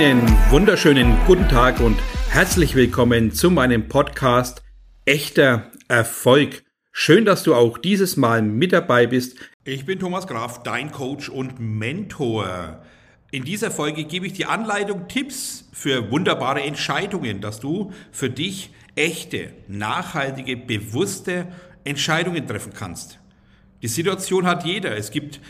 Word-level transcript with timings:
Einen 0.00 0.26
wunderschönen 0.48 1.14
guten 1.26 1.46
Tag 1.46 1.78
und 1.78 1.98
herzlich 2.30 2.74
willkommen 2.74 3.32
zu 3.32 3.50
meinem 3.50 3.86
Podcast 3.86 4.62
Echter 5.04 5.70
Erfolg. 5.88 6.64
Schön, 6.90 7.26
dass 7.26 7.42
du 7.42 7.54
auch 7.54 7.76
dieses 7.76 8.16
Mal 8.16 8.40
mit 8.40 8.72
dabei 8.72 9.06
bist. 9.06 9.36
Ich 9.62 9.84
bin 9.84 9.98
Thomas 9.98 10.26
Graf, 10.26 10.62
dein 10.62 10.90
Coach 10.90 11.28
und 11.28 11.60
Mentor. 11.60 12.80
In 13.30 13.44
dieser 13.44 13.70
Folge 13.70 14.04
gebe 14.04 14.24
ich 14.24 14.32
dir 14.32 14.48
Anleitung, 14.48 15.06
Tipps 15.06 15.68
für 15.74 16.10
wunderbare 16.10 16.62
Entscheidungen, 16.62 17.42
dass 17.42 17.60
du 17.60 17.92
für 18.10 18.30
dich 18.30 18.70
echte, 18.94 19.52
nachhaltige, 19.68 20.56
bewusste 20.56 21.48
Entscheidungen 21.84 22.46
treffen 22.46 22.72
kannst. 22.72 23.20
Die 23.82 23.88
Situation 23.88 24.46
hat 24.46 24.64
jeder. 24.64 24.96
Es 24.96 25.10
gibt 25.10 25.40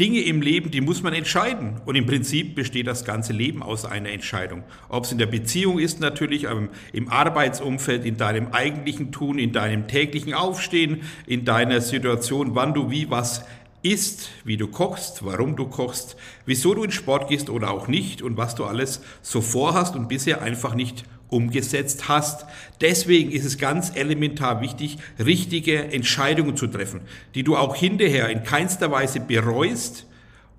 Dinge 0.00 0.22
im 0.22 0.42
Leben, 0.42 0.72
die 0.72 0.80
muss 0.80 1.04
man 1.04 1.14
entscheiden. 1.14 1.80
Und 1.84 1.94
im 1.94 2.04
Prinzip 2.04 2.56
besteht 2.56 2.88
das 2.88 3.04
ganze 3.04 3.32
Leben 3.32 3.62
aus 3.62 3.84
einer 3.84 4.10
Entscheidung. 4.10 4.64
Ob 4.88 5.04
es 5.04 5.12
in 5.12 5.18
der 5.18 5.26
Beziehung 5.26 5.78
ist 5.78 6.00
natürlich, 6.00 6.46
im 6.92 7.08
Arbeitsumfeld, 7.08 8.04
in 8.04 8.16
deinem 8.16 8.48
eigentlichen 8.48 9.12
Tun, 9.12 9.38
in 9.38 9.52
deinem 9.52 9.86
täglichen 9.86 10.34
Aufstehen, 10.34 11.02
in 11.26 11.44
deiner 11.44 11.80
Situation, 11.80 12.56
wann 12.56 12.74
du 12.74 12.90
wie 12.90 13.08
was 13.08 13.44
isst, 13.84 14.30
wie 14.44 14.56
du 14.56 14.66
kochst, 14.66 15.24
warum 15.24 15.54
du 15.54 15.66
kochst, 15.66 16.16
wieso 16.46 16.74
du 16.74 16.82
in 16.82 16.90
Sport 16.90 17.28
gehst 17.28 17.48
oder 17.48 17.70
auch 17.70 17.86
nicht 17.86 18.22
und 18.22 18.36
was 18.36 18.56
du 18.56 18.64
alles 18.64 19.02
so 19.22 19.42
vorhast 19.42 19.94
und 19.94 20.08
bisher 20.08 20.42
einfach 20.42 20.74
nicht 20.74 21.04
umgesetzt 21.28 22.08
hast. 22.08 22.46
Deswegen 22.80 23.30
ist 23.30 23.44
es 23.44 23.58
ganz 23.58 23.94
elementar 23.94 24.60
wichtig, 24.60 24.98
richtige 25.18 25.92
Entscheidungen 25.92 26.56
zu 26.56 26.66
treffen, 26.66 27.00
die 27.34 27.42
du 27.42 27.56
auch 27.56 27.76
hinterher 27.76 28.28
in 28.28 28.44
keinster 28.44 28.90
Weise 28.90 29.20
bereust, 29.20 30.06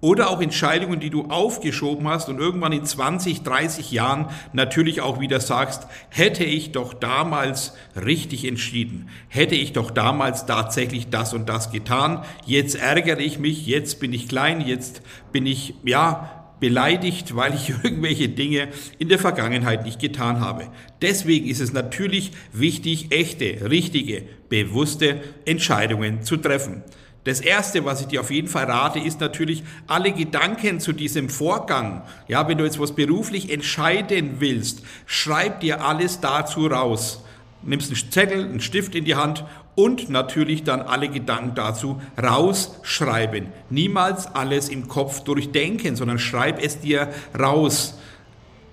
oder 0.06 0.30
auch 0.30 0.40
Entscheidungen, 0.40 1.00
die 1.00 1.10
du 1.10 1.32
aufgeschoben 1.32 2.08
hast 2.08 2.30
und 2.30 2.38
irgendwann 2.38 2.74
in 2.74 2.86
20, 2.86 3.42
30 3.42 3.92
Jahren 3.92 4.28
natürlich 4.54 5.02
auch 5.02 5.20
wieder 5.20 5.40
sagst, 5.40 5.88
hätte 6.10 6.44
ich 6.44 6.72
doch 6.72 6.94
damals 6.94 7.74
richtig 7.96 8.46
entschieden, 8.46 9.10
hätte 9.30 9.56
ich 9.56 9.74
doch 9.74 9.90
damals 9.90 10.46
tatsächlich 10.46 11.10
das 11.10 11.34
und 11.34 11.50
das 11.50 11.72
getan, 11.72 12.24
jetzt 12.46 12.76
ärgere 12.76 13.20
ich 13.20 13.40
mich, 13.40 13.66
jetzt 13.66 14.00
bin 14.00 14.14
ich 14.14 14.28
klein, 14.28 14.62
jetzt 14.62 15.02
bin 15.32 15.48
ich, 15.48 15.74
ja, 15.84 16.35
beleidigt, 16.60 17.36
weil 17.36 17.54
ich 17.54 17.70
irgendwelche 17.84 18.30
Dinge 18.30 18.70
in 18.98 19.10
der 19.10 19.20
Vergangenheit 19.20 19.86
nicht 19.86 20.00
getan 20.00 20.40
habe. 20.40 20.68
Deswegen 21.02 21.48
ist 21.48 21.62
es 21.62 21.74
natürlich 21.74 22.32
wichtig, 22.52 23.12
echte, 23.12 23.70
richtige, 23.70 24.24
bewusste 24.50 25.22
Entscheidungen 25.46 26.24
zu 26.24 26.38
treffen. 26.38 26.84
Das 27.24 27.42
erste, 27.42 27.86
was 27.86 28.02
ich 28.02 28.08
dir 28.08 28.22
auf 28.22 28.30
jeden 28.30 28.48
Fall 28.48 28.66
rate, 28.66 29.00
ist 29.00 29.20
natürlich 29.20 29.64
alle 29.88 30.12
Gedanken 30.12 30.80
zu 30.80 30.94
diesem 30.94 31.30
Vorgang. 31.30 32.04
Ja, 32.28 32.48
wenn 32.48 32.60
du 32.60 32.66
jetzt 32.66 32.80
was 32.80 32.94
beruflich 32.94 33.52
entscheiden 33.52 34.36
willst, 34.38 34.84
schreib 35.08 35.62
dir 35.62 35.84
alles 35.84 36.20
dazu 36.20 36.68
raus 36.68 37.26
nimmst 37.66 37.92
einen 37.92 38.12
Zettel, 38.12 38.44
einen 38.44 38.62
Stift 38.62 38.96
in 38.96 39.06
die 39.06 39.16
Hand 39.16 39.44
und 39.76 40.10
natürlich 40.10 40.64
dann 40.64 40.82
alle 40.82 41.10
Gedanken 41.10 41.54
dazu 41.56 42.02
rausschreiben. 42.22 43.48
Niemals 43.70 44.28
alles 44.28 44.70
im 44.70 44.88
Kopf 44.88 45.22
durchdenken, 45.22 45.96
sondern 45.96 46.20
schreib 46.20 46.64
es 46.64 46.80
dir 46.80 47.10
raus. 47.38 47.96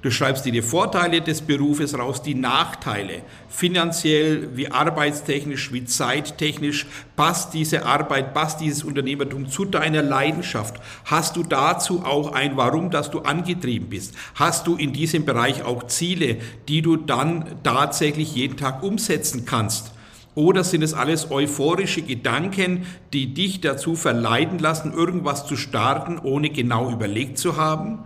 Du 0.03 0.11
schreibst 0.11 0.45
dir 0.45 0.51
die 0.51 0.63
Vorteile 0.63 1.21
des 1.21 1.43
Berufes 1.43 1.97
raus, 1.97 2.23
die 2.23 2.35
Nachteile. 2.35 3.23
Finanziell, 3.49 4.49
wie 4.57 4.69
arbeitstechnisch, 4.69 5.73
wie 5.73 5.85
zeittechnisch. 5.85 6.87
Passt 7.15 7.55
diese 7.55 7.87
Arbeit, 7.87 8.35
passt 8.35 8.61
dieses 8.61 8.83
Unternehmertum 8.83 9.49
zu 9.49 9.65
deiner 9.65 10.03
Leidenschaft? 10.03 10.81
Hast 11.05 11.37
du 11.37 11.45
dazu 11.45 12.05
auch 12.05 12.33
ein 12.33 12.57
Warum, 12.57 12.91
dass 12.91 13.13
du 13.13 13.21
angetrieben 13.21 13.91
bist? 13.91 14.17
Hast 14.35 14.67
du 14.67 14.75
in 14.75 14.93
diesem 14.93 15.25
Bereich 15.25 15.63
auch 15.63 15.87
Ziele, 15.87 16.39
die 16.67 16.83
du 16.83 16.97
dann 16.97 17.61
tatsächlich 17.63 18.35
jeden 18.35 18.57
Tag 18.57 18.83
umsetzen 18.83 19.45
kannst? 19.47 19.93
Oder 20.35 20.65
sind 20.65 20.83
es 20.83 20.95
alles 20.95 21.31
euphorische 21.31 22.03
Gedanken, 22.03 22.87
die 23.13 23.35
dich 23.35 23.61
dazu 23.61 23.95
verleiten 23.97 24.59
lassen, 24.59 24.93
irgendwas 24.93 25.47
zu 25.47 25.57
starten, 25.57 26.19
ohne 26.19 26.49
genau 26.49 26.91
überlegt 26.91 27.37
zu 27.37 27.57
haben? 27.57 27.99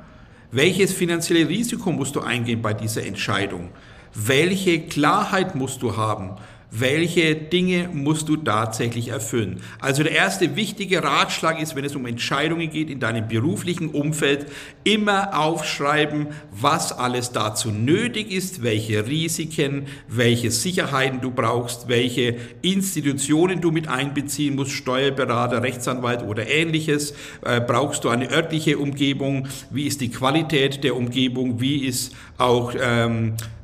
Welches 0.51 0.93
finanzielle 0.93 1.49
Risiko 1.49 1.93
musst 1.93 2.17
du 2.17 2.21
eingehen 2.21 2.63
bei 2.63 2.75
dieser 2.75 3.05
Entscheidung? 3.05 3.71
Welche 4.15 4.81
Klarheit 4.81 5.55
musst 5.55 5.83
du 5.83 5.97
haben? 5.97 6.31
Welche 6.71 7.35
Dinge 7.35 7.89
musst 7.93 8.29
du 8.29 8.37
tatsächlich 8.37 9.09
erfüllen. 9.09 9.61
Also 9.81 10.03
der 10.03 10.13
erste 10.13 10.57
wichtige 10.57 11.03
Ratschlag 11.03 11.61
ist, 11.61 11.77
wenn 11.77 11.85
es 11.85 11.97
um 11.97 12.07
Entscheidungen 12.07 12.71
geht 12.71 12.91
in 12.91 13.01
deinem 13.01 13.29
beruflichen 13.29 13.91
Umfeld, 13.91 14.47
immer 14.85 15.39
aufschreiben, 15.39 16.29
was 16.51 16.93
alles 16.93 17.33
dazu 17.33 17.71
nötig 17.71 18.31
ist, 18.31 18.63
welche 18.63 19.07
Risiken, 19.07 19.87
welche 20.09 20.51
Sicherheiten 20.51 21.21
du 21.21 21.31
brauchst, 21.31 21.89
welche 21.89 22.37
Institutionen 22.63 23.61
du 23.61 23.71
mit 23.71 23.89
einbeziehen 23.89 24.57
musst, 24.57 24.73
Steuerberater, 24.73 25.63
Rechtsanwalt 25.63 26.23
oder 26.23 26.49
ähnliches. 26.49 27.15
Äh, 27.45 27.61
brauchst 27.61 28.05
du 28.05 28.09
eine 28.09 28.31
örtliche 28.31 28.79
Umgebung? 28.79 29.49
Wie 29.71 29.87
ist 29.87 30.01
die 30.01 30.11
Qualität 30.11 30.85
der 30.85 30.97
Umgebung? 30.97 31.61
Wie 31.61 31.87
ist 31.87 32.15
auch 32.39 32.75
ähm, 32.81 33.35
äh, 33.35 33.56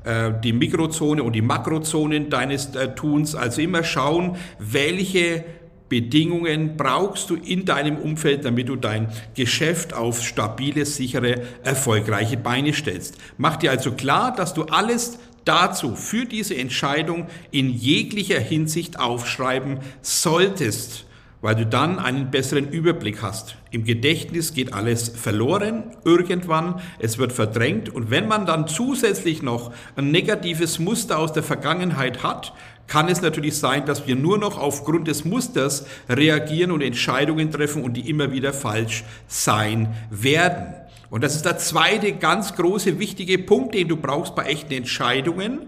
die 0.43 0.53
Mikrozone 0.53 1.23
und 1.23 1.35
die 1.35 1.43
Makrozonen 1.43 2.31
deines 2.31 2.75
äh, 2.75 2.95
Tuns. 2.95 3.35
Also 3.35 3.61
immer 3.61 3.85
schauen, 3.85 4.37
welche 4.59 5.45
Bedingungen 5.89 6.79
brauchst 6.79 7.29
du 7.29 7.37
in 7.37 7.67
deinem 7.67 7.99
Umfeld, 7.99 8.47
damit 8.47 8.69
du 8.69 8.77
dein 8.77 9.09
Geschäft 9.35 9.93
auf 9.93 10.23
stabile, 10.23 10.87
sichere, 10.87 11.43
erfolgreiche 11.65 12.39
Beine 12.39 12.73
stellst. 12.73 13.19
Mach 13.37 13.57
dir 13.57 13.71
also 13.71 13.93
klar, 13.93 14.35
dass 14.35 14.55
du 14.55 14.63
alles 14.65 15.19
dazu 15.45 15.95
für 15.95 16.25
diese 16.25 16.57
Entscheidung 16.57 17.27
in 17.51 17.69
jeglicher 17.69 18.41
Hinsicht 18.41 18.99
aufschreiben 18.99 19.81
solltest 20.01 21.05
weil 21.42 21.56
du 21.56 21.66
dann 21.66 21.98
einen 21.98 22.30
besseren 22.30 22.70
Überblick 22.70 23.20
hast. 23.20 23.56
Im 23.70 23.84
Gedächtnis 23.84 24.54
geht 24.54 24.72
alles 24.72 25.10
verloren 25.10 25.82
irgendwann, 26.04 26.80
es 27.00 27.19
wird 27.19 27.32
verdrängt 27.32 27.91
und 27.91 28.10
wenn 28.10 28.28
man 28.28 28.47
dann 28.47 28.69
zusätzlich 28.69 29.42
noch 29.42 29.72
ein 29.97 30.10
negatives 30.10 30.78
Muster 30.78 31.19
aus 31.19 31.32
der 31.32 31.42
Vergangenheit 31.42 32.22
hat, 32.22 32.54
kann 32.86 33.08
es 33.08 33.22
natürlich 33.22 33.58
sein, 33.58 33.86
dass 33.86 34.06
wir 34.06 34.16
nur 34.16 34.38
noch 34.38 34.58
aufgrund 34.58 35.08
des 35.08 35.25
Musters 35.25 35.86
reagieren 36.08 36.70
und 36.70 36.80
Entscheidungen 36.80 37.50
treffen 37.50 37.82
und 37.84 37.94
die 37.94 38.09
immer 38.09 38.32
wieder 38.32 38.53
falsch 38.53 39.04
sein 39.26 39.94
werden. 40.10 40.74
Und 41.10 41.24
das 41.24 41.34
ist 41.34 41.44
der 41.44 41.59
zweite 41.59 42.12
ganz 42.12 42.54
große 42.54 42.98
wichtige 42.98 43.38
Punkt, 43.38 43.74
den 43.74 43.88
du 43.88 43.97
brauchst 43.97 44.34
bei 44.34 44.44
echten 44.44 44.72
Entscheidungen. 44.72 45.66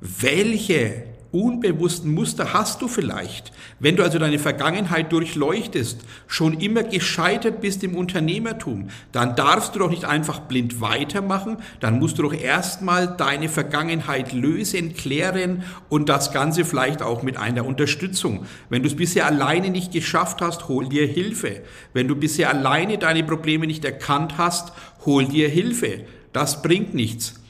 Welche 0.00 1.13
unbewussten 1.34 2.14
Muster 2.14 2.52
hast 2.52 2.80
du 2.80 2.86
vielleicht. 2.86 3.52
Wenn 3.80 3.96
du 3.96 4.04
also 4.04 4.18
deine 4.18 4.38
Vergangenheit 4.38 5.10
durchleuchtest, 5.12 6.00
schon 6.28 6.60
immer 6.60 6.84
gescheitert 6.84 7.60
bist 7.60 7.82
im 7.82 7.96
Unternehmertum, 7.96 8.88
dann 9.10 9.34
darfst 9.34 9.74
du 9.74 9.80
doch 9.80 9.90
nicht 9.90 10.04
einfach 10.04 10.40
blind 10.40 10.80
weitermachen, 10.80 11.58
dann 11.80 11.98
musst 11.98 12.18
du 12.18 12.22
doch 12.22 12.32
erstmal 12.32 13.08
deine 13.16 13.48
Vergangenheit 13.48 14.32
lösen, 14.32 14.94
klären 14.94 15.64
und 15.88 16.08
das 16.08 16.32
Ganze 16.32 16.64
vielleicht 16.64 17.02
auch 17.02 17.24
mit 17.24 17.36
einer 17.36 17.66
Unterstützung. 17.66 18.46
Wenn 18.68 18.82
du 18.82 18.88
es 18.88 18.96
bisher 18.96 19.26
alleine 19.26 19.70
nicht 19.70 19.92
geschafft 19.92 20.40
hast, 20.40 20.68
hol 20.68 20.88
dir 20.88 21.06
Hilfe. 21.06 21.62
Wenn 21.92 22.06
du 22.06 22.14
bisher 22.14 22.48
alleine 22.48 22.96
deine 22.96 23.24
Probleme 23.24 23.66
nicht 23.66 23.84
erkannt 23.84 24.38
hast, 24.38 24.72
hol 25.04 25.24
dir 25.24 25.48
Hilfe. 25.48 26.04
Das 26.32 26.62
bringt 26.62 26.94
nichts 26.94 27.43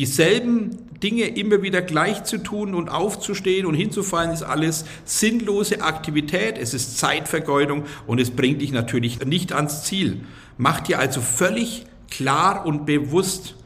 dieselben 0.00 0.78
Dinge 1.02 1.24
immer 1.24 1.60
wieder 1.60 1.82
gleich 1.82 2.24
zu 2.24 2.38
tun 2.38 2.74
und 2.74 2.88
aufzustehen 2.88 3.66
und 3.66 3.74
hinzufallen, 3.74 4.32
ist 4.32 4.42
alles 4.42 4.86
sinnlose 5.04 5.82
Aktivität, 5.82 6.56
es 6.56 6.72
ist 6.72 6.96
Zeitvergeudung 6.96 7.84
und 8.06 8.18
es 8.18 8.30
bringt 8.30 8.62
dich 8.62 8.72
natürlich 8.72 9.22
nicht 9.26 9.52
ans 9.52 9.84
Ziel. 9.84 10.22
Mach 10.56 10.80
dir 10.80 11.00
also 11.00 11.20
völlig 11.20 11.84
klar 12.08 12.64
und 12.64 12.86
bewusst, 12.86 13.56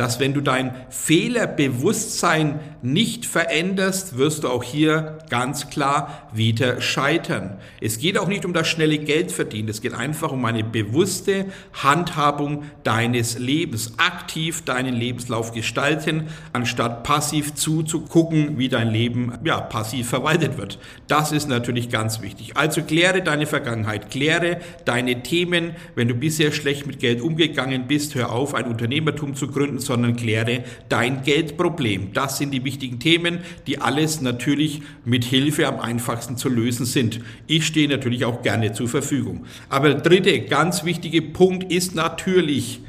dass 0.00 0.18
wenn 0.18 0.32
du 0.32 0.40
dein 0.40 0.74
Fehlerbewusstsein 0.88 2.58
nicht 2.80 3.26
veränderst, 3.26 4.16
wirst 4.16 4.44
du 4.44 4.48
auch 4.48 4.64
hier 4.64 5.18
ganz 5.28 5.68
klar 5.68 6.26
wieder 6.32 6.80
scheitern. 6.80 7.58
Es 7.82 7.98
geht 7.98 8.16
auch 8.16 8.26
nicht 8.26 8.46
um 8.46 8.54
das 8.54 8.66
schnelle 8.66 8.96
Geld 8.96 9.30
verdienen, 9.30 9.68
es 9.68 9.82
geht 9.82 9.92
einfach 9.92 10.32
um 10.32 10.42
eine 10.46 10.64
bewusste 10.64 11.44
Handhabung 11.74 12.62
deines 12.82 13.38
Lebens, 13.38 13.92
aktiv 13.98 14.62
deinen 14.62 14.94
Lebenslauf 14.94 15.52
gestalten, 15.52 16.28
anstatt 16.54 17.02
passiv 17.02 17.52
zuzugucken, 17.52 18.56
wie 18.56 18.70
dein 18.70 18.88
Leben 18.88 19.34
ja, 19.44 19.60
passiv 19.60 20.08
verwaltet 20.08 20.56
wird. 20.56 20.78
Das 21.08 21.30
ist 21.30 21.46
natürlich 21.46 21.90
ganz 21.90 22.22
wichtig. 22.22 22.56
Also 22.56 22.80
kläre 22.80 23.20
deine 23.20 23.44
Vergangenheit, 23.44 24.10
kläre 24.10 24.60
deine 24.86 25.22
Themen. 25.22 25.72
Wenn 25.94 26.08
du 26.08 26.14
bisher 26.14 26.52
schlecht 26.52 26.86
mit 26.86 27.00
Geld 27.00 27.20
umgegangen 27.20 27.86
bist, 27.86 28.14
hör 28.14 28.32
auf, 28.32 28.54
ein 28.54 28.64
Unternehmertum 28.64 29.34
zu 29.34 29.48
gründen, 29.48 29.78
sondern 29.90 30.14
kläre 30.14 30.62
dein 30.88 31.24
Geldproblem. 31.24 32.12
Das 32.12 32.38
sind 32.38 32.52
die 32.52 32.62
wichtigen 32.62 33.00
Themen, 33.00 33.40
die 33.66 33.80
alles 33.80 34.20
natürlich 34.20 34.82
mit 35.04 35.24
Hilfe 35.24 35.66
am 35.66 35.80
einfachsten 35.80 36.36
zu 36.36 36.48
lösen 36.48 36.86
sind. 36.86 37.18
Ich 37.48 37.66
stehe 37.66 37.88
natürlich 37.88 38.24
auch 38.24 38.42
gerne 38.42 38.72
zur 38.72 38.86
Verfügung. 38.86 39.46
Aber 39.68 39.88
der 39.88 40.00
dritte 40.00 40.42
ganz 40.42 40.84
wichtige 40.84 41.22
Punkt 41.22 41.72
ist 41.72 41.96
natürlich, 41.96 42.82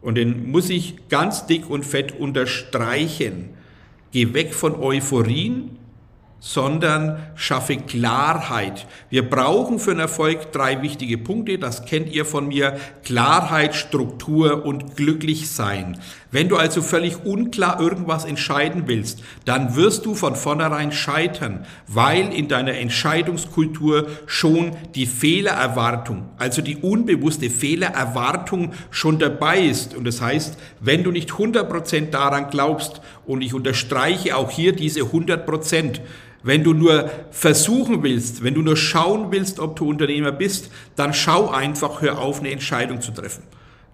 Und 0.00 0.16
den 0.16 0.50
muss 0.50 0.68
ich 0.68 0.96
ganz 1.08 1.46
dick 1.46 1.70
und 1.70 1.86
fett 1.86 2.10
unterstreichen. 2.18 3.50
Geh 4.10 4.34
weg 4.34 4.52
von 4.52 4.74
Euphorien, 4.74 5.78
sondern 6.44 7.22
schaffe 7.36 7.76
Klarheit. 7.76 8.88
Wir 9.10 9.30
brauchen 9.30 9.78
für 9.78 9.92
einen 9.92 10.00
Erfolg 10.00 10.50
drei 10.50 10.82
wichtige 10.82 11.16
Punkte, 11.16 11.56
das 11.56 11.84
kennt 11.84 12.10
ihr 12.10 12.24
von 12.24 12.48
mir, 12.48 12.78
Klarheit, 13.04 13.76
Struktur 13.76 14.66
und 14.66 14.96
Glücklichsein. 14.96 16.00
Wenn 16.32 16.48
du 16.48 16.56
also 16.56 16.82
völlig 16.82 17.24
unklar 17.24 17.80
irgendwas 17.80 18.24
entscheiden 18.24 18.84
willst, 18.86 19.22
dann 19.44 19.76
wirst 19.76 20.04
du 20.04 20.16
von 20.16 20.34
vornherein 20.34 20.90
scheitern, 20.90 21.64
weil 21.86 22.34
in 22.34 22.48
deiner 22.48 22.74
Entscheidungskultur 22.74 24.08
schon 24.26 24.72
die 24.96 25.06
Fehlererwartung, 25.06 26.30
also 26.38 26.60
die 26.60 26.76
unbewusste 26.76 27.50
Fehlererwartung 27.50 28.72
schon 28.90 29.20
dabei 29.20 29.60
ist. 29.60 29.94
Und 29.94 30.04
das 30.06 30.20
heißt, 30.20 30.58
wenn 30.80 31.04
du 31.04 31.12
nicht 31.12 31.30
100% 31.30 32.10
daran 32.10 32.50
glaubst, 32.50 33.00
und 33.24 33.42
ich 33.42 33.54
unterstreiche 33.54 34.36
auch 34.36 34.50
hier 34.50 34.72
diese 34.74 35.02
100%, 35.02 36.00
wenn 36.42 36.64
du 36.64 36.72
nur 36.72 37.10
versuchen 37.30 38.02
willst, 38.02 38.42
wenn 38.42 38.54
du 38.54 38.62
nur 38.62 38.76
schauen 38.76 39.30
willst, 39.30 39.58
ob 39.60 39.76
du 39.76 39.88
Unternehmer 39.88 40.32
bist, 40.32 40.70
dann 40.96 41.14
schau 41.14 41.50
einfach, 41.50 42.02
hör 42.02 42.18
auf, 42.18 42.40
eine 42.40 42.50
Entscheidung 42.50 43.00
zu 43.00 43.12
treffen. 43.12 43.42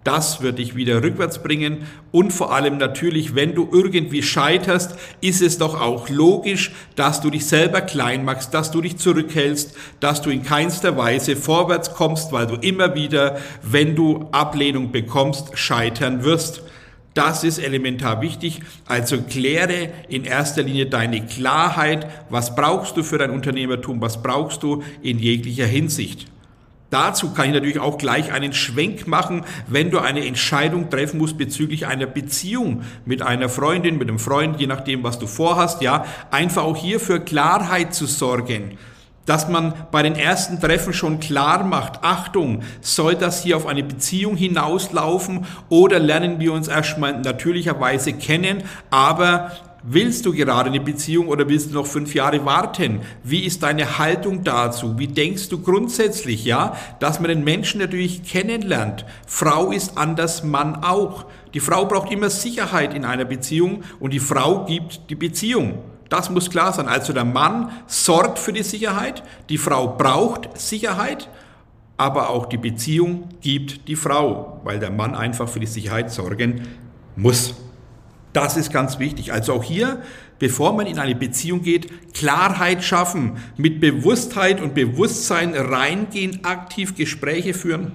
Das 0.04 0.40
wird 0.40 0.58
dich 0.58 0.74
wieder 0.74 1.02
rückwärts 1.02 1.42
bringen 1.42 1.86
und 2.12 2.32
vor 2.32 2.54
allem 2.54 2.78
natürlich, 2.78 3.34
wenn 3.34 3.54
du 3.54 3.68
irgendwie 3.70 4.22
scheiterst, 4.22 4.94
ist 5.20 5.42
es 5.42 5.58
doch 5.58 5.78
auch 5.78 6.08
logisch, 6.08 6.70
dass 6.96 7.20
du 7.20 7.28
dich 7.30 7.44
selber 7.44 7.82
klein 7.82 8.24
machst, 8.24 8.54
dass 8.54 8.70
du 8.70 8.80
dich 8.80 8.96
zurückhältst, 8.96 9.76
dass 10.00 10.22
du 10.22 10.30
in 10.30 10.44
keinster 10.44 10.96
Weise 10.96 11.36
vorwärts 11.36 11.92
kommst, 11.92 12.32
weil 12.32 12.46
du 12.46 12.54
immer 12.54 12.94
wieder, 12.94 13.38
wenn 13.62 13.96
du 13.96 14.28
Ablehnung 14.32 14.92
bekommst, 14.92 15.58
scheitern 15.58 16.24
wirst. 16.24 16.62
Das 17.14 17.42
ist 17.44 17.58
elementar 17.58 18.20
wichtig. 18.20 18.60
Also 18.86 19.22
kläre 19.22 19.90
in 20.08 20.24
erster 20.24 20.62
Linie 20.62 20.86
deine 20.86 21.26
Klarheit. 21.26 22.06
Was 22.30 22.54
brauchst 22.54 22.96
du 22.96 23.02
für 23.02 23.18
dein 23.18 23.30
Unternehmertum? 23.30 24.00
Was 24.00 24.22
brauchst 24.22 24.62
du 24.62 24.82
in 25.02 25.18
jeglicher 25.18 25.66
Hinsicht? 25.66 26.26
Dazu 26.90 27.34
kann 27.34 27.48
ich 27.48 27.52
natürlich 27.52 27.80
auch 27.80 27.98
gleich 27.98 28.32
einen 28.32 28.54
Schwenk 28.54 29.06
machen, 29.06 29.44
wenn 29.66 29.90
du 29.90 29.98
eine 29.98 30.24
Entscheidung 30.24 30.88
treffen 30.88 31.18
musst 31.18 31.36
bezüglich 31.36 31.86
einer 31.86 32.06
Beziehung 32.06 32.82
mit 33.04 33.20
einer 33.20 33.50
Freundin, 33.50 33.98
mit 33.98 34.08
einem 34.08 34.18
Freund, 34.18 34.58
je 34.58 34.66
nachdem, 34.66 35.02
was 35.02 35.18
du 35.18 35.26
vorhast, 35.26 35.82
ja, 35.82 36.06
einfach 36.30 36.62
auch 36.62 36.76
hier 36.76 36.98
für 36.98 37.20
Klarheit 37.20 37.94
zu 37.94 38.06
sorgen 38.06 38.78
dass 39.28 39.48
man 39.48 39.74
bei 39.90 40.02
den 40.02 40.14
ersten 40.14 40.58
Treffen 40.58 40.94
schon 40.94 41.20
klar 41.20 41.62
macht, 41.62 42.02
Achtung, 42.02 42.62
soll 42.80 43.14
das 43.14 43.42
hier 43.42 43.58
auf 43.58 43.66
eine 43.66 43.82
Beziehung 43.82 44.36
hinauslaufen 44.36 45.44
oder 45.68 45.98
lernen 45.98 46.40
wir 46.40 46.54
uns 46.54 46.68
erstmal 46.68 47.20
natürlicherweise 47.20 48.14
kennen, 48.14 48.62
aber 48.90 49.52
Willst 49.84 50.26
du 50.26 50.32
gerade 50.32 50.68
eine 50.68 50.80
Beziehung 50.80 51.28
oder 51.28 51.48
willst 51.48 51.70
du 51.70 51.74
noch 51.74 51.86
fünf 51.86 52.12
Jahre 52.12 52.44
warten? 52.44 53.00
Wie 53.22 53.44
ist 53.44 53.62
deine 53.62 53.98
Haltung 53.98 54.42
dazu? 54.42 54.98
Wie 54.98 55.06
denkst 55.06 55.48
du 55.50 55.62
grundsätzlich, 55.62 56.44
ja? 56.44 56.76
Dass 56.98 57.20
man 57.20 57.28
den 57.28 57.44
Menschen 57.44 57.80
natürlich 57.80 58.24
kennenlernt. 58.24 59.06
Frau 59.26 59.70
ist 59.70 59.96
anders, 59.96 60.42
Mann 60.42 60.82
auch. 60.82 61.26
Die 61.54 61.60
Frau 61.60 61.86
braucht 61.86 62.10
immer 62.10 62.28
Sicherheit 62.28 62.92
in 62.92 63.04
einer 63.04 63.24
Beziehung 63.24 63.84
und 64.00 64.12
die 64.12 64.18
Frau 64.18 64.64
gibt 64.64 65.08
die 65.10 65.14
Beziehung. 65.14 65.78
Das 66.08 66.30
muss 66.30 66.50
klar 66.50 66.72
sein. 66.72 66.88
Also 66.88 67.12
der 67.12 67.24
Mann 67.24 67.70
sorgt 67.86 68.38
für 68.38 68.52
die 68.52 68.62
Sicherheit, 68.62 69.22
die 69.48 69.58
Frau 69.58 69.88
braucht 69.96 70.58
Sicherheit, 70.58 71.28
aber 71.96 72.30
auch 72.30 72.46
die 72.46 72.56
Beziehung 72.56 73.28
gibt 73.40 73.88
die 73.88 73.96
Frau, 73.96 74.60
weil 74.64 74.78
der 74.78 74.90
Mann 74.90 75.14
einfach 75.14 75.48
für 75.48 75.60
die 75.60 75.66
Sicherheit 75.66 76.10
sorgen 76.10 76.62
muss. 77.16 77.54
Das 78.32 78.56
ist 78.56 78.72
ganz 78.72 78.98
wichtig. 78.98 79.32
Also 79.32 79.54
auch 79.54 79.64
hier, 79.64 80.02
bevor 80.38 80.72
man 80.72 80.86
in 80.86 80.98
eine 80.98 81.14
Beziehung 81.14 81.62
geht, 81.62 82.14
Klarheit 82.14 82.84
schaffen, 82.84 83.38
mit 83.56 83.80
Bewusstheit 83.80 84.60
und 84.60 84.74
Bewusstsein 84.74 85.54
reingehen, 85.54 86.44
aktiv 86.44 86.94
Gespräche 86.94 87.52
führen, 87.52 87.92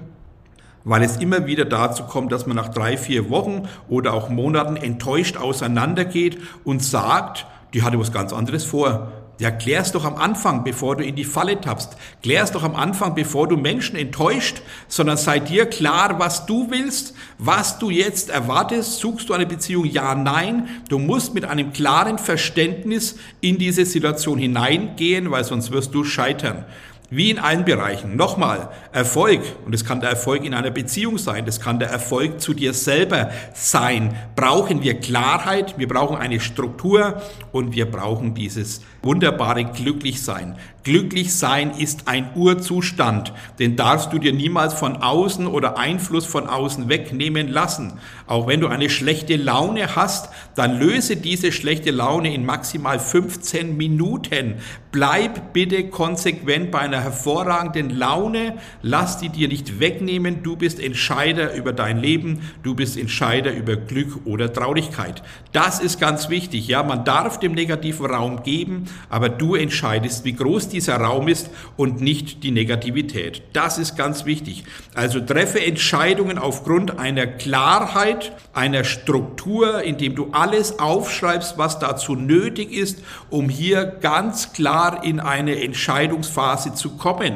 weil 0.83 1.03
es 1.03 1.17
immer 1.17 1.45
wieder 1.45 1.65
dazu 1.65 2.03
kommt, 2.03 2.31
dass 2.31 2.45
man 2.45 2.57
nach 2.57 2.69
drei, 2.69 2.97
vier 2.97 3.29
Wochen 3.29 3.69
oder 3.87 4.13
auch 4.13 4.29
Monaten 4.29 4.75
enttäuscht 4.75 5.37
auseinandergeht 5.37 6.39
und 6.65 6.83
sagt, 6.83 7.45
die 7.73 7.83
hatte 7.83 7.99
was 7.99 8.11
ganz 8.11 8.33
anderes 8.33 8.65
vor. 8.65 9.11
Ja, 9.39 9.49
klär's 9.49 9.91
doch 9.91 10.05
am 10.05 10.15
Anfang, 10.15 10.63
bevor 10.63 10.95
du 10.95 11.03
in 11.03 11.15
die 11.15 11.23
Falle 11.23 11.59
tappst. 11.59 11.97
Klär's 12.21 12.51
doch 12.51 12.61
am 12.63 12.75
Anfang, 12.75 13.15
bevor 13.15 13.47
du 13.47 13.57
Menschen 13.57 13.95
enttäuscht, 13.95 14.61
sondern 14.87 15.17
sei 15.17 15.39
dir 15.39 15.65
klar, 15.65 16.19
was 16.19 16.45
du 16.45 16.69
willst, 16.69 17.15
was 17.39 17.79
du 17.79 17.89
jetzt 17.89 18.29
erwartest. 18.29 18.99
Suchst 18.99 19.29
du 19.29 19.33
eine 19.33 19.47
Beziehung? 19.47 19.85
Ja, 19.85 20.13
nein. 20.13 20.67
Du 20.87 20.99
musst 20.99 21.33
mit 21.33 21.45
einem 21.45 21.73
klaren 21.73 22.19
Verständnis 22.19 23.17
in 23.41 23.57
diese 23.57 23.85
Situation 23.85 24.37
hineingehen, 24.37 25.31
weil 25.31 25.43
sonst 25.43 25.71
wirst 25.71 25.95
du 25.95 26.03
scheitern. 26.03 26.65
Wie 27.15 27.29
in 27.29 27.37
allen 27.37 27.63
Bereichen. 27.63 28.15
Nochmal, 28.15 28.69
Erfolg, 28.91 29.41
und 29.67 29.75
es 29.75 29.85
kann 29.85 30.01
der 30.01 30.09
Erfolg 30.09 30.43
in 30.43 30.55
einer 30.55 30.71
Beziehung 30.71 31.19
sein, 31.19 31.45
das 31.45 31.59
kann 31.59 31.77
der 31.77 31.91
Erfolg 31.91 32.41
zu 32.41 32.55
dir 32.55 32.73
selber 32.73 33.29
sein, 33.53 34.15
brauchen 34.35 34.81
wir 34.81 34.99
Klarheit, 34.99 35.75
wir 35.77 35.87
brauchen 35.87 36.17
eine 36.17 36.39
Struktur 36.39 37.21
und 37.51 37.75
wir 37.75 37.85
brauchen 37.85 38.33
dieses 38.33 38.81
wunderbare 39.03 39.65
Glücklichsein. 39.65 40.55
Glücklich 40.83 41.33
sein 41.33 41.71
ist 41.77 42.07
ein 42.07 42.31
Urzustand, 42.35 43.31
den 43.57 43.77
darfst 43.77 44.11
du 44.11 44.19
dir 44.19 44.33
niemals 44.33 44.73
von 44.73 44.97
außen 44.97 45.47
oder 45.47 45.77
Einfluss 45.77 46.25
von 46.25 46.47
außen 46.47 46.89
wegnehmen 46.89 47.47
lassen. 47.47 47.99
Auch 48.27 48.47
wenn 48.47 48.59
du 48.59 48.67
eine 48.67 48.89
schlechte 48.89 49.37
Laune 49.37 49.95
hast, 49.95 50.29
dann 50.55 50.79
löse 50.79 51.15
diese 51.15 51.51
schlechte 51.51 51.91
Laune 51.91 52.33
in 52.33 52.45
maximal 52.45 52.99
15 52.99 53.77
Minuten. 53.77 54.55
Bleib 54.91 55.53
bitte 55.53 55.89
konsequent 55.89 56.71
bei 56.71 56.79
einer 56.79 57.02
hervorragenden 57.03 57.89
Laune, 57.89 58.57
lass 58.81 59.17
die 59.17 59.29
dir 59.29 59.47
nicht 59.47 59.79
wegnehmen. 59.79 60.41
Du 60.41 60.55
bist 60.55 60.79
Entscheider 60.79 61.53
über 61.53 61.73
dein 61.73 61.99
Leben, 61.99 62.41
du 62.63 62.73
bist 62.75 62.97
Entscheider 62.97 63.53
über 63.53 63.75
Glück 63.75 64.25
oder 64.25 64.51
Traurigkeit. 64.51 65.21
Das 65.51 65.79
ist 65.79 65.99
ganz 65.99 66.29
wichtig. 66.29 66.67
Ja, 66.67 66.81
man 66.83 67.05
darf 67.05 67.39
dem 67.39 67.53
negativen 67.53 68.05
Raum 68.05 68.43
geben, 68.43 68.85
aber 69.09 69.29
du 69.29 69.55
entscheidest, 69.55 70.25
wie 70.25 70.33
groß 70.33 70.69
dieser 70.69 70.97
Raum 70.97 71.27
ist 71.27 71.49
und 71.77 72.01
nicht 72.01 72.43
die 72.43 72.51
Negativität. 72.51 73.43
Das 73.53 73.77
ist 73.77 73.95
ganz 73.95 74.25
wichtig. 74.25 74.63
Also 74.95 75.19
treffe 75.19 75.63
Entscheidungen 75.63 76.37
aufgrund 76.37 76.97
einer 76.97 77.27
Klarheit, 77.27 78.31
einer 78.53 78.83
Struktur, 78.83 79.83
indem 79.83 80.15
du 80.15 80.29
alles 80.31 80.79
aufschreibst, 80.79 81.57
was 81.57 81.79
dazu 81.79 82.15
nötig 82.15 82.71
ist, 82.71 83.03
um 83.29 83.49
hier 83.49 83.85
ganz 83.85 84.53
klar 84.53 85.03
in 85.03 85.19
eine 85.19 85.61
Entscheidungsphase 85.61 86.73
zu 86.73 86.92
kommen. 86.97 87.35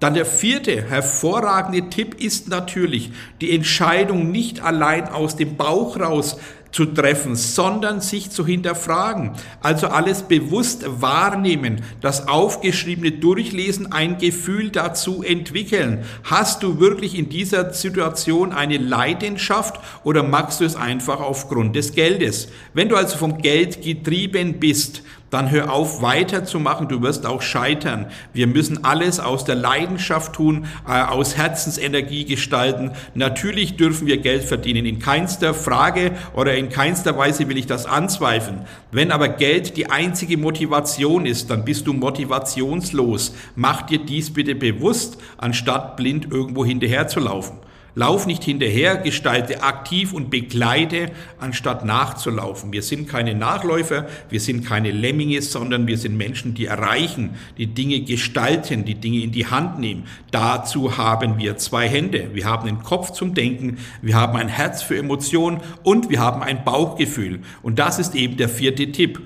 Dann 0.00 0.14
der 0.14 0.26
vierte 0.26 0.82
hervorragende 0.82 1.88
Tipp 1.88 2.20
ist 2.20 2.48
natürlich, 2.48 3.12
die 3.40 3.54
Entscheidung 3.54 4.32
nicht 4.32 4.60
allein 4.60 5.08
aus 5.08 5.36
dem 5.36 5.56
Bauch 5.56 5.96
raus 6.00 6.38
zu 6.72 6.86
treffen, 6.86 7.36
sondern 7.36 8.00
sich 8.00 8.30
zu 8.30 8.44
hinterfragen. 8.44 9.32
Also 9.60 9.88
alles 9.88 10.22
bewusst 10.22 10.84
wahrnehmen, 11.00 11.82
das 12.00 12.26
Aufgeschriebene 12.26 13.12
durchlesen, 13.12 13.92
ein 13.92 14.18
Gefühl 14.18 14.70
dazu 14.70 15.22
entwickeln. 15.22 16.04
Hast 16.24 16.62
du 16.62 16.80
wirklich 16.80 17.16
in 17.16 17.28
dieser 17.28 17.72
Situation 17.72 18.52
eine 18.52 18.78
Leidenschaft 18.78 19.78
oder 20.02 20.22
magst 20.22 20.60
du 20.60 20.64
es 20.64 20.74
einfach 20.74 21.20
aufgrund 21.20 21.76
des 21.76 21.92
Geldes? 21.92 22.48
Wenn 22.74 22.88
du 22.88 22.96
also 22.96 23.18
vom 23.18 23.38
Geld 23.38 23.82
getrieben 23.82 24.58
bist, 24.58 25.02
dann 25.32 25.50
hör 25.50 25.72
auf 25.72 26.02
weiterzumachen, 26.02 26.88
du 26.88 27.00
wirst 27.00 27.24
auch 27.24 27.40
scheitern. 27.40 28.06
Wir 28.34 28.46
müssen 28.46 28.84
alles 28.84 29.18
aus 29.18 29.46
der 29.46 29.54
Leidenschaft 29.54 30.34
tun, 30.34 30.66
äh, 30.86 30.92
aus 30.92 31.38
Herzensenergie 31.38 32.26
gestalten. 32.26 32.90
Natürlich 33.14 33.78
dürfen 33.78 34.06
wir 34.06 34.18
Geld 34.18 34.44
verdienen, 34.44 34.84
in 34.84 34.98
keinster 34.98 35.54
Frage 35.54 36.12
oder 36.34 36.54
in 36.54 36.68
keinster 36.68 37.16
Weise 37.16 37.48
will 37.48 37.56
ich 37.56 37.66
das 37.66 37.86
anzweifeln. 37.86 38.66
Wenn 38.90 39.10
aber 39.10 39.30
Geld 39.30 39.78
die 39.78 39.90
einzige 39.90 40.36
Motivation 40.36 41.24
ist, 41.24 41.48
dann 41.48 41.64
bist 41.64 41.86
du 41.86 41.94
motivationslos. 41.94 43.34
Mach 43.56 43.82
dir 43.82 44.00
dies 44.04 44.34
bitte 44.34 44.54
bewusst, 44.54 45.16
anstatt 45.38 45.96
blind 45.96 46.30
irgendwo 46.30 46.62
hinterher 46.62 47.08
zu 47.08 47.20
laufen. 47.20 47.56
Lauf 47.94 48.26
nicht 48.26 48.42
hinterher, 48.42 48.96
gestalte 48.96 49.62
aktiv 49.62 50.14
und 50.14 50.30
begleite, 50.30 51.10
anstatt 51.38 51.84
nachzulaufen. 51.84 52.72
Wir 52.72 52.82
sind 52.82 53.06
keine 53.06 53.34
Nachläufer, 53.34 54.06
wir 54.30 54.40
sind 54.40 54.64
keine 54.64 54.90
Lemminge, 54.90 55.42
sondern 55.42 55.86
wir 55.86 55.98
sind 55.98 56.16
Menschen, 56.16 56.54
die 56.54 56.64
erreichen, 56.64 57.36
die 57.58 57.66
Dinge 57.66 58.00
gestalten, 58.00 58.86
die 58.86 58.94
Dinge 58.94 59.22
in 59.22 59.32
die 59.32 59.46
Hand 59.46 59.78
nehmen. 59.78 60.04
Dazu 60.30 60.96
haben 60.96 61.36
wir 61.36 61.58
zwei 61.58 61.86
Hände. 61.86 62.30
Wir 62.32 62.46
haben 62.46 62.66
den 62.66 62.82
Kopf 62.82 63.10
zum 63.10 63.34
Denken, 63.34 63.76
wir 64.00 64.14
haben 64.14 64.38
ein 64.38 64.48
Herz 64.48 64.82
für 64.82 64.96
Emotionen 64.96 65.60
und 65.82 66.08
wir 66.08 66.20
haben 66.20 66.42
ein 66.42 66.64
Bauchgefühl. 66.64 67.40
Und 67.62 67.78
das 67.78 67.98
ist 67.98 68.14
eben 68.14 68.38
der 68.38 68.48
vierte 68.48 68.90
Tipp. 68.90 69.20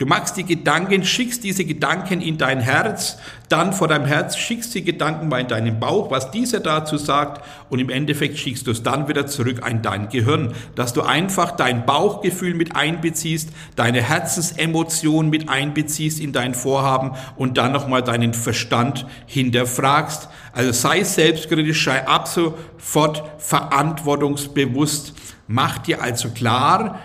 Du 0.00 0.06
machst 0.06 0.38
die 0.38 0.44
Gedanken, 0.44 1.04
schickst 1.04 1.44
diese 1.44 1.66
Gedanken 1.66 2.22
in 2.22 2.38
dein 2.38 2.60
Herz, 2.60 3.18
dann 3.50 3.74
vor 3.74 3.86
deinem 3.86 4.06
Herz 4.06 4.34
schickst 4.34 4.74
die 4.74 4.82
Gedanken 4.82 5.28
mal 5.28 5.42
in 5.42 5.48
deinen 5.48 5.78
Bauch, 5.78 6.10
was 6.10 6.30
dieser 6.30 6.60
dazu 6.60 6.96
sagt 6.96 7.44
und 7.68 7.80
im 7.80 7.90
Endeffekt 7.90 8.38
schickst 8.38 8.66
du 8.66 8.70
es 8.70 8.82
dann 8.82 9.08
wieder 9.08 9.26
zurück 9.26 9.60
in 9.68 9.82
dein 9.82 10.08
Gehirn, 10.08 10.54
dass 10.74 10.94
du 10.94 11.02
einfach 11.02 11.50
dein 11.50 11.84
Bauchgefühl 11.84 12.54
mit 12.54 12.76
einbeziehst, 12.76 13.50
deine 13.76 14.00
Herzensemotion 14.00 15.28
mit 15.28 15.50
einbeziehst 15.50 16.18
in 16.18 16.32
dein 16.32 16.54
Vorhaben 16.54 17.10
und 17.36 17.58
dann 17.58 17.70
nochmal 17.70 18.02
deinen 18.02 18.32
Verstand 18.32 19.06
hinterfragst. 19.26 20.30
Also 20.54 20.72
sei 20.72 21.04
selbstkritisch, 21.04 21.84
sei 21.84 22.08
ab 22.08 22.26
sofort 22.26 23.22
verantwortungsbewusst. 23.36 25.12
Mach 25.46 25.76
dir 25.78 26.00
also 26.00 26.30
klar, 26.30 27.00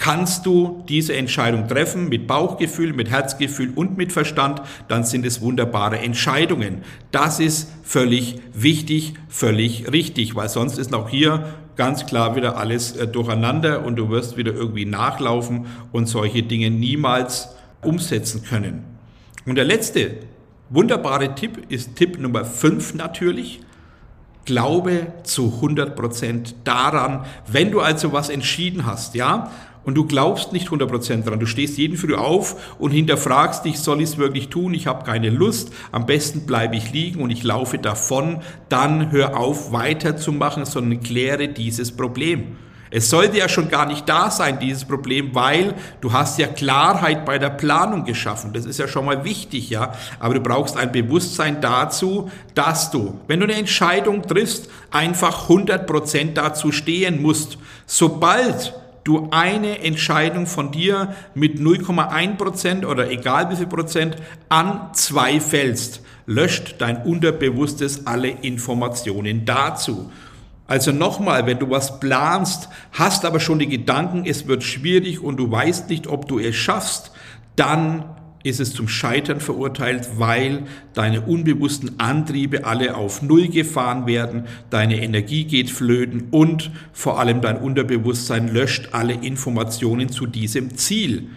Kannst 0.00 0.46
du 0.46 0.82
diese 0.88 1.14
Entscheidung 1.14 1.68
treffen 1.68 2.08
mit 2.08 2.26
Bauchgefühl, 2.26 2.94
mit 2.94 3.10
Herzgefühl 3.10 3.70
und 3.74 3.98
mit 3.98 4.14
Verstand, 4.14 4.62
dann 4.88 5.04
sind 5.04 5.26
es 5.26 5.42
wunderbare 5.42 5.98
Entscheidungen. 5.98 6.78
Das 7.10 7.38
ist 7.38 7.70
völlig 7.82 8.40
wichtig, 8.54 9.12
völlig 9.28 9.92
richtig, 9.92 10.34
weil 10.34 10.48
sonst 10.48 10.78
ist 10.78 10.94
auch 10.94 11.10
hier 11.10 11.52
ganz 11.76 12.06
klar 12.06 12.34
wieder 12.34 12.56
alles 12.56 12.96
äh, 12.96 13.06
durcheinander 13.06 13.84
und 13.84 13.96
du 13.96 14.08
wirst 14.08 14.38
wieder 14.38 14.54
irgendwie 14.54 14.86
nachlaufen 14.86 15.66
und 15.92 16.06
solche 16.06 16.42
Dinge 16.42 16.70
niemals 16.70 17.54
umsetzen 17.82 18.42
können. 18.42 18.84
Und 19.44 19.56
der 19.56 19.66
letzte 19.66 20.12
wunderbare 20.70 21.34
Tipp 21.34 21.70
ist 21.70 21.96
Tipp 21.96 22.18
Nummer 22.18 22.46
5 22.46 22.94
natürlich. 22.94 23.60
Glaube 24.46 25.08
zu 25.24 25.56
100 25.56 25.94
Prozent 25.94 26.54
daran, 26.64 27.26
wenn 27.46 27.70
du 27.70 27.80
also 27.80 28.14
was 28.14 28.30
entschieden 28.30 28.86
hast, 28.86 29.14
ja, 29.14 29.50
und 29.84 29.94
du 29.94 30.04
glaubst 30.04 30.52
nicht 30.52 30.68
100% 30.68 31.24
dran. 31.24 31.40
Du 31.40 31.46
stehst 31.46 31.78
jeden 31.78 31.96
Früh 31.96 32.14
auf 32.14 32.76
und 32.78 32.90
hinterfragst 32.90 33.64
dich, 33.64 33.78
soll 33.78 34.00
ich 34.00 34.10
es 34.10 34.18
wirklich 34.18 34.48
tun? 34.48 34.74
Ich 34.74 34.86
habe 34.86 35.04
keine 35.04 35.30
Lust. 35.30 35.72
Am 35.92 36.06
besten 36.06 36.46
bleibe 36.46 36.76
ich 36.76 36.92
liegen 36.92 37.22
und 37.22 37.30
ich 37.30 37.42
laufe 37.42 37.78
davon. 37.78 38.40
Dann 38.68 39.10
hör 39.10 39.36
auf, 39.36 39.72
weiterzumachen, 39.72 40.64
sondern 40.64 41.00
kläre 41.00 41.48
dieses 41.48 41.92
Problem. 41.92 42.56
Es 42.92 43.08
sollte 43.08 43.38
ja 43.38 43.48
schon 43.48 43.68
gar 43.68 43.86
nicht 43.86 44.08
da 44.08 44.30
sein, 44.30 44.58
dieses 44.58 44.84
Problem, 44.84 45.32
weil 45.32 45.74
du 46.00 46.12
hast 46.12 46.38
ja 46.40 46.48
Klarheit 46.48 47.24
bei 47.24 47.38
der 47.38 47.50
Planung 47.50 48.04
geschaffen. 48.04 48.52
Das 48.52 48.66
ist 48.66 48.80
ja 48.80 48.88
schon 48.88 49.04
mal 49.04 49.24
wichtig, 49.24 49.70
ja. 49.70 49.92
Aber 50.18 50.34
du 50.34 50.40
brauchst 50.40 50.76
ein 50.76 50.90
Bewusstsein 50.90 51.60
dazu, 51.60 52.30
dass 52.54 52.90
du, 52.90 53.20
wenn 53.28 53.38
du 53.38 53.44
eine 53.44 53.54
Entscheidung 53.54 54.22
triffst, 54.22 54.68
einfach 54.90 55.48
100% 55.48 56.34
dazu 56.34 56.72
stehen 56.72 57.22
musst. 57.22 57.58
Sobald 57.86 58.74
du 59.04 59.28
eine 59.30 59.80
Entscheidung 59.80 60.46
von 60.46 60.70
dir 60.70 61.14
mit 61.34 61.58
0,1 61.58 62.36
Prozent 62.36 62.86
oder 62.86 63.10
egal 63.10 63.50
wie 63.50 63.56
viel 63.56 63.66
Prozent 63.66 64.16
an 64.48 64.90
zwei 64.92 65.40
fällst, 65.40 66.02
löscht 66.26 66.76
dein 66.78 67.02
Unterbewusstes 67.02 68.06
alle 68.06 68.28
Informationen 68.28 69.44
dazu. 69.44 70.10
Also 70.66 70.92
nochmal, 70.92 71.46
wenn 71.46 71.58
du 71.58 71.68
was 71.68 71.98
planst, 71.98 72.68
hast 72.92 73.24
aber 73.24 73.40
schon 73.40 73.58
die 73.58 73.68
Gedanken, 73.68 74.24
es 74.24 74.46
wird 74.46 74.62
schwierig 74.62 75.20
und 75.20 75.36
du 75.36 75.50
weißt 75.50 75.90
nicht, 75.90 76.06
ob 76.06 76.28
du 76.28 76.38
es 76.38 76.54
schaffst, 76.54 77.10
dann 77.56 78.04
ist 78.42 78.60
es 78.60 78.72
zum 78.72 78.88
Scheitern 78.88 79.40
verurteilt, 79.40 80.08
weil 80.16 80.64
deine 80.94 81.22
unbewussten 81.22 81.98
Antriebe 81.98 82.64
alle 82.64 82.96
auf 82.96 83.22
Null 83.22 83.48
gefahren 83.48 84.06
werden, 84.06 84.44
deine 84.70 85.02
Energie 85.02 85.44
geht 85.44 85.70
flöten 85.70 86.28
und 86.30 86.70
vor 86.92 87.20
allem 87.20 87.40
dein 87.40 87.58
Unterbewusstsein 87.58 88.48
löscht 88.48 88.90
alle 88.92 89.14
Informationen 89.14 90.08
zu 90.08 90.26
diesem 90.26 90.76
Ziel. 90.76 91.28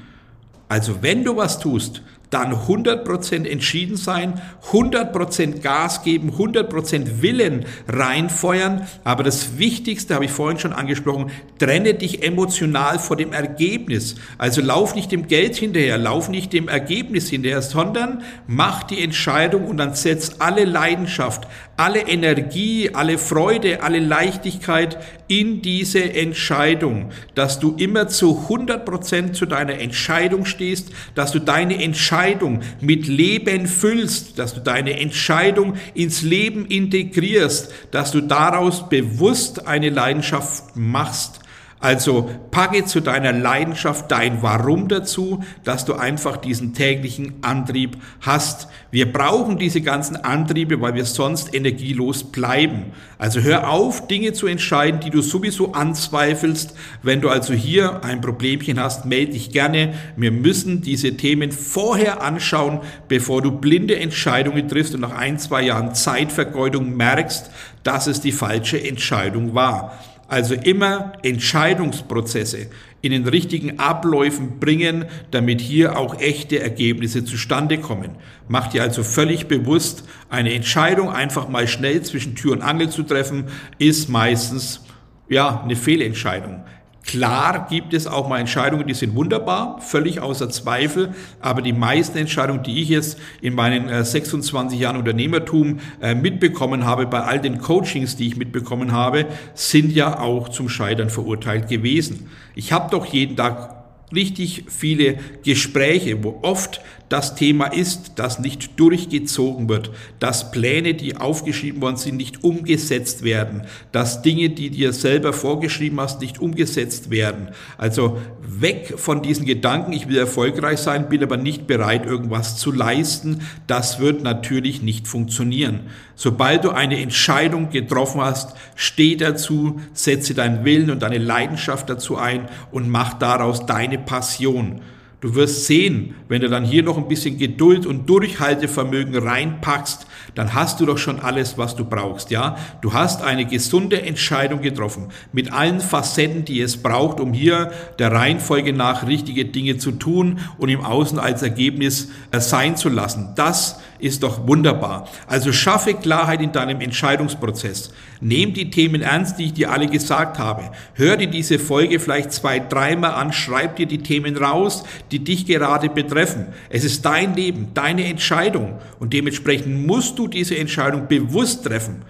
Also 0.70 1.02
wenn 1.02 1.24
du 1.24 1.36
was 1.36 1.60
tust, 1.60 2.02
dann 2.34 2.54
100% 2.54 3.48
entschieden 3.48 3.96
sein, 3.96 4.42
100% 4.72 5.62
Gas 5.62 6.04
geben, 6.04 6.32
100% 6.32 7.22
Willen 7.22 7.66
reinfeuern. 7.88 8.88
Aber 9.04 9.24
das 9.24 9.58
Wichtigste, 9.58 10.16
habe 10.16 10.26
ich 10.26 10.32
vorhin 10.32 10.60
schon 10.60 10.74
angesprochen, 10.74 11.32
trenne 11.60 11.94
dich 11.94 12.24
emotional 12.24 13.00
vor 13.00 13.16
dem 13.16 13.34
Ergebnis. 13.34 14.16
Also 14.38 14.62
lauf 14.62 14.96
nicht 14.96 15.12
dem 15.12 15.28
Geld 15.28 15.56
hinterher, 15.56 15.98
lauf 15.98 16.30
nicht 16.30 16.54
dem 16.54 16.68
Ergebnis 16.68 17.30
hinterher, 17.30 17.62
sondern 17.62 18.24
mach 18.48 18.84
die 18.84 19.04
Entscheidung 19.04 19.68
und 19.68 19.78
dann 19.78 19.94
setz 19.94 20.36
alle 20.40 20.66
Leidenschaft, 20.66 21.48
alle 21.76 22.08
Energie, 22.08 22.92
alle 22.94 23.18
Freude, 23.18 23.82
alle 23.82 24.00
Leichtigkeit 24.00 24.98
in 25.28 25.62
diese 25.62 26.14
Entscheidung, 26.14 27.12
dass 27.34 27.60
du 27.60 27.76
immer 27.78 28.08
zu 28.08 28.46
100% 28.48 29.34
zu 29.34 29.46
deiner 29.46 29.80
Entscheidung 29.80 30.46
stehst, 30.46 30.92
dass 31.16 31.32
du 31.32 31.40
deine 31.40 31.82
Entscheidung 31.82 32.62
mit 32.80 33.08
Leben 33.08 33.68
füllst, 33.68 34.38
dass 34.38 34.54
du 34.54 34.62
deine 34.62 35.00
Entscheidung 35.00 35.76
ins 35.96 36.22
Leben 36.22 36.68
integrierst, 36.68 37.74
dass 37.92 38.12
du 38.12 38.22
daraus 38.22 38.90
bewusst 38.90 39.66
eine 39.66 39.90
Leidenschaft 39.90 40.76
machst 40.76 41.43
also 41.84 42.30
packe 42.50 42.86
zu 42.86 43.02
deiner 43.02 43.34
Leidenschaft 43.34 44.10
dein 44.10 44.42
Warum 44.42 44.88
dazu, 44.88 45.44
dass 45.66 45.84
du 45.84 45.96
einfach 45.96 46.38
diesen 46.38 46.74
täglichen 46.74 47.34
Antrieb 47.42 47.98
hast. 48.22 48.70
Wir 48.90 49.12
brauchen 49.12 49.58
diese 49.58 49.82
ganzen 49.82 50.16
Antriebe, 50.16 50.80
weil 50.80 50.96
wir 50.96 51.04
sonst 51.04 51.54
energielos 51.54 52.24
bleiben. 52.24 52.94
Also 53.18 53.42
hör 53.42 53.70
auf, 53.70 54.08
Dinge 54.08 54.32
zu 54.32 54.48
entscheiden, 54.48 55.02
die 55.02 55.10
du 55.10 55.22
sowieso 55.22 55.74
anzweifelst. 55.74 56.74
Wenn 57.02 57.20
du 57.20 57.28
also 57.28 57.54
hier 57.54 58.06
ein 58.06 58.22
Problemchen 58.22 58.80
hast, 58.80 59.04
melde 59.06 59.34
dich 59.34 59.52
gerne. 59.52 59.94
Wir 60.16 60.32
müssen 60.32 60.82
diese 60.84 61.18
Themen 61.18 61.52
vorher 61.52 62.22
anschauen, 62.22 62.80
bevor 63.10 63.42
du 63.42 63.52
blinde 63.52 64.00
Entscheidungen 64.00 64.70
triffst 64.70 64.96
und 64.96 65.02
nach 65.02 65.18
ein, 65.18 65.38
zwei 65.38 65.64
Jahren 65.64 65.94
Zeitvergeudung 65.94 66.96
merkst, 66.96 67.52
dass 67.84 68.08
es 68.08 68.22
die 68.22 68.32
falsche 68.32 68.82
Entscheidung 68.82 69.54
war. 69.54 70.00
Also 70.28 70.56
immer 70.56 71.14
Entscheidungsprozesse 71.22 72.68
in 73.02 73.12
den 73.12 73.28
richtigen 73.28 73.80
Abläufen 73.80 74.60
bringen, 74.60 75.06
damit 75.32 75.60
hier 75.60 75.98
auch 75.98 76.20
echte 76.20 76.60
Ergebnisse 76.60 77.26
zustande 77.26 77.78
kommen. 77.78 78.12
Mach 78.48 78.68
dir 78.68 78.82
also 78.82 79.04
völlig 79.04 79.48
bewusst, 79.48 80.06
eine 80.30 80.54
Entscheidung 80.54 81.10
einfach 81.10 81.50
mal 81.50 81.68
schnell 81.68 82.02
zwischen 82.02 82.36
Tür 82.36 82.54
und 82.54 82.62
Angel 82.62 82.90
zu 82.90 83.04
treffen, 83.04 83.46
ist 83.78 84.10
meistens 84.10 84.86
ja 85.28 85.62
eine 85.62 85.76
Fehlentscheidung. 85.76 86.64
Klar 87.06 87.68
gibt 87.70 87.94
es 87.94 88.08
auch 88.08 88.30
mal 88.30 88.40
Entscheidungen, 88.40 88.88
die 88.88 88.94
sind 88.94 89.14
wunderbar, 89.14 89.82
völlig 89.82 90.22
außer 90.22 90.50
Zweifel, 90.50 91.14
aber 91.42 91.62
die 91.62 91.74
meisten 91.74 92.18
Entscheidungen, 92.18 92.64
die 92.64 92.82
ich 92.82 92.90
jetzt 92.90 93.20
in 93.42 93.56
meinen 93.56 94.04
26 94.04 94.80
äh, 94.80 94.82
Jahren 94.82 94.96
Unternehmertum 94.96 95.80
äh, 96.02 96.16
mitbekommen 96.16 96.86
habe, 96.86 97.06
bei 97.06 97.22
all 97.22 97.42
den 97.42 97.60
Coachings, 97.60 98.16
die 98.16 98.28
ich 98.28 98.38
mitbekommen 98.38 98.94
habe, 98.94 99.26
sind 99.54 99.92
ja 99.92 100.20
auch 100.20 100.48
zum 100.48 100.70
Scheitern 100.70 101.10
verurteilt 101.10 101.68
gewesen. 101.68 102.30
Ich 102.56 102.72
habe 102.72 102.90
doch 102.90 103.06
jeden 103.06 103.36
Tag 103.36 103.84
richtig 104.14 104.66
viele 104.70 105.18
Gespräche, 105.44 106.24
wo 106.24 106.40
oft 106.42 106.82
das 107.10 107.36
Thema 107.36 107.68
ist, 107.68 108.14
dass 108.16 108.40
nicht 108.40 108.80
durchgezogen 108.80 109.70
wird, 109.70 109.92
dass 110.20 110.52
Pläne, 110.52 110.94
die 110.94 111.18
aufgeschrieben 111.18 111.82
worden 111.82 111.98
sind, 111.98 112.18
nicht 112.18 112.44
umgesetzt 112.44 113.24
werden, 113.24 113.64
dass 113.92 114.22
Dinge, 114.22 114.50
die 114.50 114.70
dir 114.70 114.94
selber 114.94 115.34
vorgeschrieben 115.34 116.00
hast, 116.00 116.22
nicht 116.22 116.40
umgesetzt 116.40 117.12
werden. 117.12 117.50
Also 117.78 118.18
weg 118.42 118.94
von 118.98 119.22
diesen 119.22 119.46
Gedanken, 119.46 119.94
ich 119.94 120.08
will 120.08 120.18
erfolgreich 120.18 120.80
sein, 120.80 121.10
bin 121.10 121.24
aber 121.24 121.38
nicht 121.38 121.68
bereit, 121.68 122.06
irgendwas 122.06 122.58
zu 122.58 122.72
leisten. 122.72 123.42
Das 123.68 124.00
wird 124.00 124.24
natürlich 124.24 124.82
nicht 124.82 125.08
funktionieren. 125.08 125.82
Sobald 126.16 126.64
du 126.64 126.72
eine 126.72 127.00
Entscheidung 127.00 127.70
getroffen 127.70 128.22
hast, 128.22 128.56
steh 128.76 129.16
dazu, 129.16 129.80
setze 129.94 130.34
deinen 130.34 130.66
Willen 130.66 130.90
und 130.90 131.02
deine 131.02 131.18
Leidenschaft 131.18 131.90
dazu 131.90 132.18
ein 132.18 132.48
und 132.72 132.90
mach 132.90 133.14
daraus 133.14 133.66
deine 133.66 133.98
Passion. 133.98 134.82
Du 135.24 135.36
wirst 135.36 135.68
sehen, 135.68 136.16
wenn 136.28 136.42
du 136.42 136.50
dann 136.50 136.66
hier 136.66 136.84
noch 136.84 136.98
ein 136.98 137.08
bisschen 137.08 137.38
Geduld 137.38 137.86
und 137.86 138.10
Durchhaltevermögen 138.10 139.16
reinpackst, 139.16 140.06
dann 140.36 140.54
hast 140.54 140.82
du 140.82 140.86
doch 140.86 140.98
schon 140.98 141.22
alles, 141.22 141.58
was 141.58 141.78
du 141.78 141.86
brauchst, 141.86 142.30
ja? 142.30 142.58
Du 142.82 142.92
hast 142.92 143.22
eine 143.22 143.46
gesunde 143.46 144.02
Entscheidung 144.02 144.60
getroffen, 144.60 145.08
mit 145.32 145.54
allen 145.54 145.80
Facetten, 145.80 146.44
die 146.44 146.60
es 146.60 146.76
braucht, 146.76 147.22
um 147.22 147.32
hier 147.32 147.72
der 148.00 148.12
Reihenfolge 148.12 148.74
nach 148.74 149.08
richtige 149.08 149.46
Dinge 149.46 149.78
zu 149.78 149.94
tun 149.94 150.40
und 150.58 150.68
im 150.68 150.82
Außen 150.82 151.18
als 151.18 151.42
Ergebnis 151.42 152.10
sein 152.38 152.76
zu 152.76 152.90
lassen. 152.90 153.30
Das 153.38 153.80
ist 154.04 154.24
doch 154.24 154.48
wunderbar. 154.48 155.08
Also 155.28 155.52
schaffe 155.52 155.94
Klarheit 155.94 156.42
in 156.42 156.52
deinem 156.52 156.82
Entscheidungsprozess. 156.82 157.94
Nehm 158.22 158.54
die 158.54 158.70
Themen 158.70 159.02
ernst, 159.02 159.40
die 159.40 159.46
ich 159.46 159.54
dir 159.54 159.72
alle 159.72 159.88
gesagt 159.88 160.40
habe. 160.40 160.72
Hör 160.94 161.18
dir 161.18 161.28
diese 161.28 161.60
Folge 161.60 162.00
vielleicht 162.00 162.32
zwei, 162.32 162.60
dreimal 162.60 163.12
an, 163.12 163.34
schreib 163.34 163.78
dir 163.78 163.86
die 163.86 164.04
Themen 164.04 164.38
raus, 164.38 164.84
die 165.12 165.20
dich 165.20 165.46
gerade 165.46 165.90
betreffen. 165.90 166.48
Es 166.70 166.84
ist 166.84 167.06
dein 167.06 167.36
Leben, 167.36 167.70
deine 167.74 168.06
Entscheidung 168.06 168.80
und 169.00 169.14
dementsprechend 169.14 169.88
musst 169.88 170.20
du 170.20 170.28
diese 170.28 170.58
Entscheidung 170.58 171.08
bewusst 171.08 171.64
treffen. 171.64 172.04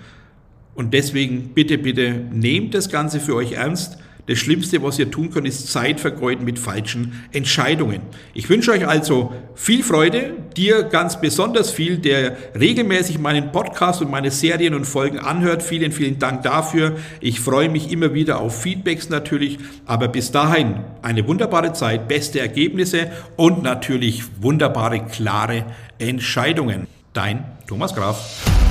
Und 0.75 0.93
deswegen 0.93 1.49
bitte, 1.53 1.77
bitte 1.77 2.11
nehmt 2.31 2.73
das 2.73 2.89
Ganze 2.89 3.19
für 3.19 3.35
euch 3.35 3.53
ernst. 3.53 3.97
Das 4.25 4.37
Schlimmste, 4.37 4.81
was 4.81 4.97
ihr 4.99 5.11
tun 5.11 5.31
könnt, 5.31 5.47
ist 5.47 5.69
Zeit 5.69 5.99
vergeuden 5.99 6.45
mit 6.45 6.57
falschen 6.57 7.23
Entscheidungen. 7.33 8.01
Ich 8.33 8.49
wünsche 8.49 8.71
euch 8.71 8.87
also 8.87 9.33
viel 9.53 9.83
Freude, 9.83 10.33
dir 10.55 10.83
ganz 10.83 11.19
besonders 11.19 11.71
viel, 11.71 11.97
der 11.97 12.37
regelmäßig 12.57 13.19
meinen 13.19 13.51
Podcast 13.51 14.01
und 14.01 14.09
meine 14.09 14.31
Serien 14.31 14.75
und 14.75 14.85
Folgen 14.85 15.19
anhört. 15.19 15.61
Vielen, 15.61 15.91
vielen 15.91 16.19
Dank 16.19 16.43
dafür. 16.43 16.95
Ich 17.19 17.41
freue 17.41 17.67
mich 17.67 17.91
immer 17.91 18.13
wieder 18.13 18.39
auf 18.39 18.61
Feedbacks 18.61 19.09
natürlich, 19.09 19.59
aber 19.85 20.07
bis 20.07 20.31
dahin 20.31 20.75
eine 21.01 21.27
wunderbare 21.27 21.73
Zeit, 21.73 22.07
beste 22.07 22.39
Ergebnisse 22.39 23.11
und 23.35 23.61
natürlich 23.61 24.23
wunderbare, 24.41 25.05
klare 25.05 25.65
Entscheidungen. 25.99 26.87
Dein 27.11 27.43
Thomas 27.67 27.93
Graf. 27.93 28.62